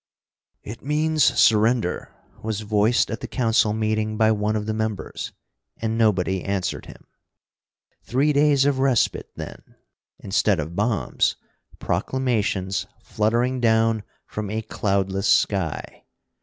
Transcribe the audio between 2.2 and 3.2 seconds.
was voiced at